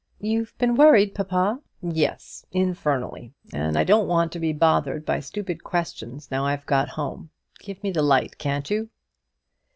[0.19, 3.35] "You've been worried, papa?" "Yes; infernally.
[3.53, 7.29] And I don't want to be bothered by stupid questions now I've got home.
[7.59, 8.89] Give me the light, can't you?"